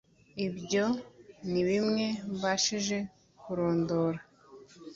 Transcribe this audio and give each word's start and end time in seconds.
ibyo 0.47 0.85
ni 1.51 1.61
bimwe 1.67 2.05
mbashije 2.35 2.97
kurondora” 3.39 4.19